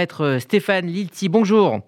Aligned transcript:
maître 0.00 0.38
Stéphane 0.40 0.86
Lilti. 0.86 1.28
Bonjour. 1.28 1.80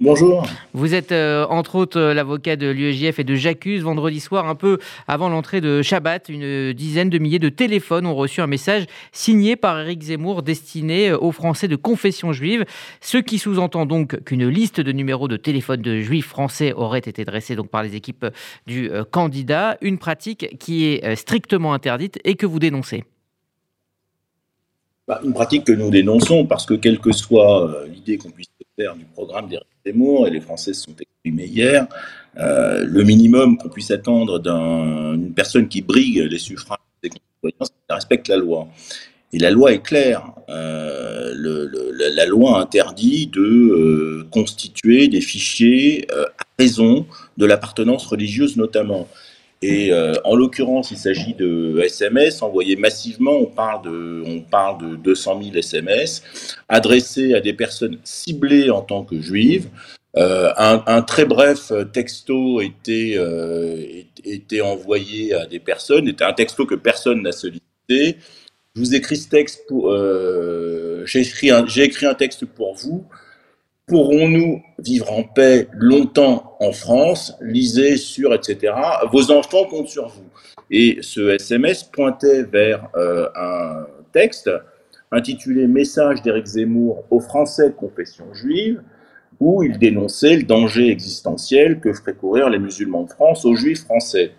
Bonjour. 0.00 0.48
Vous 0.72 0.94
êtes 0.94 1.12
euh, 1.12 1.46
entre 1.48 1.76
autres 1.76 2.00
euh, 2.00 2.12
l'avocat 2.12 2.56
de 2.56 2.66
l'UEJF 2.66 3.20
et 3.20 3.24
de 3.24 3.36
J'accuse. 3.36 3.84
Vendredi 3.84 4.18
soir, 4.18 4.48
un 4.48 4.56
peu 4.56 4.78
avant 5.06 5.28
l'entrée 5.28 5.60
de 5.60 5.80
Shabbat, 5.82 6.28
une 6.28 6.72
dizaine 6.72 7.08
de 7.08 7.18
milliers 7.18 7.38
de 7.38 7.50
téléphones 7.50 8.04
ont 8.04 8.16
reçu 8.16 8.40
un 8.40 8.48
message 8.48 8.86
signé 9.12 9.54
par 9.54 9.78
Éric 9.78 10.02
Zemmour 10.02 10.42
destiné 10.42 11.10
euh, 11.10 11.18
aux 11.18 11.30
Français 11.30 11.68
de 11.68 11.76
confession 11.76 12.32
juive, 12.32 12.64
ce 13.00 13.18
qui 13.18 13.38
sous-entend 13.38 13.86
donc 13.86 14.24
qu'une 14.24 14.48
liste 14.48 14.80
de 14.80 14.90
numéros 14.90 15.28
de 15.28 15.36
téléphone 15.36 15.82
de 15.82 16.00
juifs 16.00 16.26
français 16.26 16.72
aurait 16.72 16.98
été 16.98 17.24
dressée 17.24 17.54
donc 17.54 17.68
par 17.68 17.84
les 17.84 17.94
équipes 17.94 18.26
du 18.66 18.90
candidat, 19.12 19.78
une 19.82 19.98
pratique 19.98 20.58
qui 20.58 20.86
est 20.86 21.14
strictement 21.14 21.74
interdite 21.74 22.18
et 22.24 22.34
que 22.34 22.44
vous 22.44 22.58
dénoncez. 22.58 23.04
Bah, 25.08 25.20
une 25.24 25.32
pratique 25.32 25.64
que 25.64 25.72
nous 25.72 25.90
dénonçons 25.90 26.46
parce 26.46 26.66
que 26.66 26.74
quelle 26.74 26.98
que 26.98 27.12
soit 27.12 27.84
l'idée 27.92 28.18
qu'on 28.18 28.30
puisse 28.30 28.48
faire 28.76 28.94
du 28.94 29.04
programme 29.04 29.48
d'Éric 29.48 29.66
et 29.86 30.30
les 30.30 30.40
Français 30.40 30.74
se 30.74 30.82
sont 30.82 30.96
exprimés 30.98 31.46
hier, 31.46 31.86
euh, 32.38 32.84
le 32.84 33.02
minimum 33.04 33.56
qu'on 33.56 33.68
puisse 33.68 33.90
attendre 33.90 34.38
d'une 34.40 35.32
personne 35.32 35.68
qui 35.68 35.82
brigue 35.82 36.18
les 36.18 36.38
suffrages 36.38 36.78
des 37.02 37.10
concitoyens, 37.10 37.56
c'est 37.60 37.72
qu'elle 37.86 37.94
respecte 37.96 38.28
la 38.28 38.36
loi. 38.36 38.68
Et 39.32 39.38
la 39.38 39.50
loi 39.50 39.72
est 39.72 39.82
claire. 39.82 40.32
Euh, 40.48 41.34
la, 42.14 42.26
loi 42.26 42.60
interdit 42.60 43.26
de 43.26 43.40
euh, 43.40 44.26
constituer 44.30 45.08
des 45.08 45.20
fichiers 45.20 46.06
à 46.12 46.44
raison 46.58 47.06
de 47.36 47.46
l'appartenance 47.46 48.06
religieuse 48.06 48.56
notamment. 48.56 49.08
Et 49.62 49.90
en 50.24 50.36
l'occurrence, 50.36 50.90
il 50.90 50.98
s'agit 50.98 51.34
de 51.34 51.80
SMS 51.82 52.42
envoyés 52.42 52.76
massivement. 52.76 53.32
On 53.32 53.46
parle 53.46 53.82
de, 53.82 54.22
on 54.26 54.40
parle 54.40 54.90
de 54.90 54.96
200 54.96 55.42
000 55.42 55.56
SMS 55.56 56.22
adressés 56.68 57.34
à 57.34 57.40
des 57.40 57.52
personnes 57.52 57.98
ciblées 58.04 58.70
en 58.70 58.82
tant 58.82 59.02
que 59.02 59.20
juives. 59.20 59.68
Euh, 60.16 60.50
un, 60.56 61.02
très 61.02 61.26
bref 61.26 61.72
texto 61.92 62.62
était, 62.62 63.14
euh, 63.16 63.84
était 64.24 64.62
envoyé 64.62 65.34
à 65.34 65.46
des 65.46 65.58
personnes. 65.58 66.06
C'était 66.06 66.24
un 66.24 66.32
texto 66.32 66.64
que 66.64 66.74
personne 66.74 67.22
n'a 67.22 67.32
sollicité. 67.32 68.16
Je 68.74 68.80
vous 68.80 68.94
écris 68.94 69.18
ce 69.18 69.28
texte 69.28 69.66
pour. 69.68 69.90
Euh, 69.90 71.02
j'ai 71.04 71.20
écrit, 71.20 71.50
écrit 71.82 72.06
un 72.06 72.14
texte 72.14 72.46
pour 72.46 72.74
vous. 72.74 73.04
Pourrons-nous 73.88 74.62
vivre 74.80 75.12
en 75.12 75.22
paix 75.22 75.68
longtemps 75.72 76.56
en 76.58 76.72
France? 76.72 77.36
Lisez 77.40 77.96
sur, 77.96 78.34
etc. 78.34 78.74
Vos 79.12 79.30
enfants 79.30 79.64
comptent 79.64 79.86
sur 79.86 80.08
vous. 80.08 80.24
Et 80.72 80.98
ce 81.02 81.36
SMS 81.36 81.84
pointait 81.84 82.42
vers 82.42 82.88
euh, 82.96 83.28
un 83.36 83.86
texte 84.12 84.50
intitulé 85.12 85.68
Message 85.68 86.20
d'Éric 86.22 86.46
Zemmour 86.46 87.04
aux 87.10 87.20
Français 87.20 87.68
de 87.68 87.74
confession 87.74 88.34
juive, 88.34 88.82
où 89.38 89.62
il 89.62 89.78
dénonçait 89.78 90.36
le 90.36 90.42
danger 90.42 90.90
existentiel 90.90 91.78
que 91.78 91.92
feraient 91.92 92.14
courir 92.14 92.50
les 92.50 92.58
musulmans 92.58 93.04
de 93.04 93.10
France 93.10 93.44
aux 93.44 93.54
juifs 93.54 93.84
français. 93.84 94.32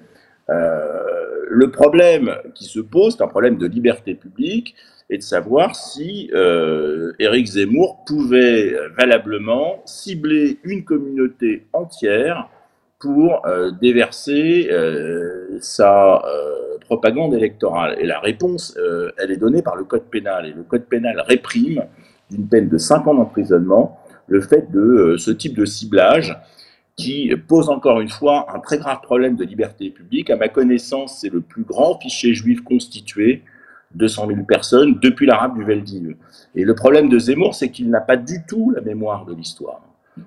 Euh, 0.49 1.16
le 1.49 1.71
problème 1.71 2.35
qui 2.53 2.65
se 2.65 2.79
pose, 2.79 3.15
c'est 3.17 3.23
un 3.23 3.27
problème 3.27 3.57
de 3.57 3.67
liberté 3.67 4.15
publique, 4.15 4.75
et 5.09 5.17
de 5.17 5.23
savoir 5.23 5.75
si 5.75 6.29
euh, 6.33 7.13
Éric 7.19 7.47
Zemmour 7.47 8.03
pouvait 8.05 8.75
valablement 8.97 9.81
cibler 9.85 10.59
une 10.63 10.83
communauté 10.83 11.65
entière 11.71 12.49
pour 12.99 13.45
euh, 13.45 13.71
déverser 13.79 14.67
euh, 14.71 15.57
sa 15.61 16.21
propagande 16.81 17.33
électorale. 17.33 17.97
Et 17.99 18.05
la 18.05 18.19
réponse, 18.19 18.77
elle 19.17 19.31
est 19.31 19.37
donnée 19.37 19.61
par 19.61 19.75
le 19.75 19.83
Code 19.83 20.09
pénal. 20.09 20.45
Et 20.45 20.53
le 20.53 20.63
Code 20.63 20.85
pénal 20.85 21.21
réprime 21.27 21.83
d'une 22.29 22.47
peine 22.47 22.69
de 22.69 22.77
5 22.77 23.07
ans 23.07 23.13
d'emprisonnement 23.13 23.99
le 24.27 24.41
fait 24.41 24.71
de 24.71 25.15
ce 25.17 25.31
type 25.31 25.55
de 25.55 25.65
ciblage 25.65 26.37
qui 26.97 27.31
pose 27.47 27.69
encore 27.69 28.01
une 28.01 28.09
fois 28.09 28.47
un 28.53 28.59
très 28.59 28.79
grave 28.79 29.01
problème 29.01 29.35
de 29.35 29.45
liberté 29.45 29.91
publique. 29.91 30.31
À 30.31 30.35
ma 30.35 30.49
connaissance, 30.49 31.19
c'est 31.21 31.29
le 31.29 31.41
plus 31.41 31.63
grand 31.63 31.99
fichier 31.99 32.33
juif 32.33 32.61
constitué 32.61 33.43
200 33.93 34.27
000 34.27 34.43
personnes 34.43 34.99
depuis 34.99 35.27
l'arabe 35.27 35.55
du 35.55 35.63
Veldiv. 35.63 36.15
Et 36.55 36.63
le 36.63 36.75
problème 36.75 37.07
de 37.07 37.19
Zemmour, 37.19 37.53
c'est 37.53 37.69
qu'il 37.69 37.89
n'a 37.91 38.01
pas 38.01 38.17
du 38.17 38.43
tout 38.47 38.71
la 38.71 38.81
mémoire 38.81 39.25
de 39.25 39.33
l'histoire. 39.33 39.81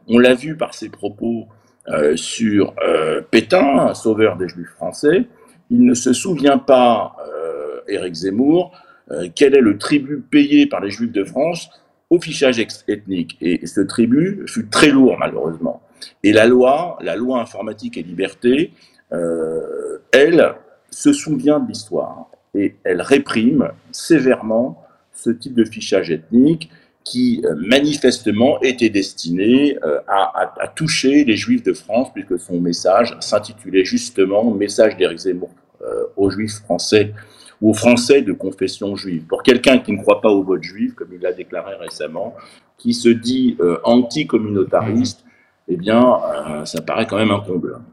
On 0.08 0.18
l'a 0.18 0.34
vu 0.34 0.56
par 0.56 0.72
ses 0.72 0.88
propos 0.88 1.48
euh, 1.88 2.16
sur 2.16 2.72
euh, 2.86 3.20
Pétain, 3.28 3.92
sauveur 3.94 4.36
des 4.36 4.48
juifs 4.48 4.70
français. 4.70 5.26
Il 5.70 5.84
ne 5.84 5.94
se 5.94 6.12
souvient 6.12 6.58
pas, 6.58 7.16
euh, 7.26 7.80
Éric 7.88 8.14
Zemmour, 8.14 8.72
quel 9.34 9.56
est 9.56 9.60
le 9.60 9.76
tribut 9.76 10.20
payé 10.20 10.66
par 10.66 10.80
les 10.80 10.90
juifs 10.90 11.10
de 11.10 11.24
France 11.24 11.68
au 12.10 12.20
fichage 12.20 12.58
ethnique. 12.88 13.38
Et 13.40 13.66
ce 13.66 13.80
tribut 13.80 14.42
fut 14.46 14.66
très 14.66 14.88
lourd, 14.88 15.16
malheureusement. 15.18 15.80
Et 16.24 16.32
la 16.32 16.46
loi, 16.46 16.98
la 17.00 17.16
loi 17.16 17.40
informatique 17.40 17.96
et 17.96 18.02
liberté, 18.02 18.72
euh, 19.12 19.98
elle 20.12 20.54
se 20.90 21.12
souvient 21.12 21.60
de 21.60 21.68
l'histoire 21.68 22.26
et 22.54 22.76
elle 22.82 23.00
réprime 23.00 23.68
sévèrement 23.92 24.82
ce 25.12 25.30
type 25.30 25.54
de 25.54 25.64
fichage 25.64 26.10
ethnique 26.10 26.70
qui 27.04 27.42
euh, 27.44 27.54
manifestement 27.56 28.60
était 28.60 28.90
destiné 28.90 29.78
euh, 29.84 30.00
à, 30.08 30.52
à, 30.60 30.68
toucher 30.68 31.24
les 31.24 31.36
juifs 31.36 31.62
de 31.62 31.72
France, 31.72 32.08
puisque 32.12 32.38
son 32.38 32.60
message 32.60 33.16
s'intitulait 33.20 33.84
justement 33.84 34.50
Message 34.50 34.96
d'Éric 34.96 35.18
Zemmour 35.18 35.50
aux 36.16 36.28
juifs 36.28 36.60
français 36.60 37.14
ou 37.60 37.70
aux 37.70 37.74
français 37.74 38.22
de 38.22 38.32
confession 38.32 38.96
juive. 38.96 39.24
Pour 39.24 39.42
quelqu'un 39.42 39.78
qui 39.78 39.92
ne 39.92 39.98
croit 39.98 40.20
pas 40.20 40.30
au 40.30 40.42
vote 40.42 40.62
juif, 40.62 40.94
comme 40.94 41.08
il 41.12 41.20
l'a 41.20 41.32
déclaré 41.32 41.74
récemment, 41.76 42.34
qui 42.78 42.94
se 42.94 43.08
dit 43.08 43.58
anti-communautariste, 43.84 45.24
eh 45.68 45.76
bien, 45.76 46.20
ça 46.64 46.80
paraît 46.80 47.06
quand 47.06 47.18
même 47.18 47.30
un 47.30 47.40
comble. 47.40 47.80